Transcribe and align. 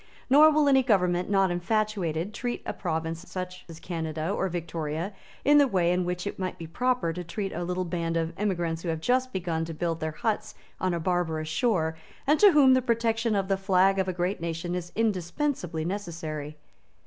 Nor 0.31 0.49
will 0.49 0.67
any 0.67 0.81
government 0.81 1.29
not 1.29 1.51
infatuated 1.51 2.33
treat 2.33 2.63
such 2.65 2.69
a 2.73 2.75
province 2.75 3.37
as 3.69 3.79
Canada 3.79 4.31
or 4.31 4.49
Victoria 4.49 5.13
in 5.45 5.59
the 5.59 5.67
way 5.67 5.91
in 5.91 6.05
which 6.05 6.25
it 6.25 6.39
might 6.39 6.57
be 6.57 6.65
proper 6.65 7.13
to 7.13 7.23
treat 7.23 7.53
a 7.53 7.63
little 7.63 7.85
band 7.85 8.17
of 8.17 8.33
emigrants 8.35 8.81
who 8.81 8.89
have 8.89 8.99
just 8.99 9.31
begun 9.31 9.63
to 9.65 9.75
build 9.75 9.99
their 9.99 10.13
huts 10.13 10.55
on 10.79 10.95
a 10.95 10.99
barbarous 10.99 11.49
shore, 11.49 11.95
and 12.25 12.39
to 12.39 12.51
whom 12.51 12.73
the 12.73 12.81
protection 12.81 13.35
of 13.35 13.47
the 13.47 13.57
flag 13.57 13.99
of 13.99 14.07
a 14.07 14.11
great 14.13 14.41
nation 14.41 14.73
is 14.73 14.91
indispensably 14.95 15.85
necessary. 15.85 16.57